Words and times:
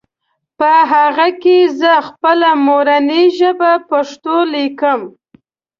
په 0.57 0.71
هغې 0.91 1.29
کې 1.41 1.57
زهٔ 1.79 1.95
خپله 2.07 2.49
مورنۍ 2.67 3.25
ژبه 3.39 3.71
پښتو 3.89 4.35
ليکم 4.53 4.99